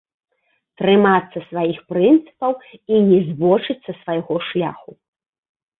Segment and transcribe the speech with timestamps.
[0.81, 2.53] Трымацца сваіх прынцыпаў
[2.95, 4.91] і не збочыць са свайго шляху.